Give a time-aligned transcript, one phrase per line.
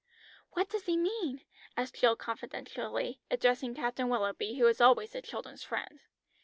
[0.53, 1.43] "What does he mean?"
[1.77, 5.99] asked Jill confidentially, addressing Captain Willoughby, who was always the children's friend.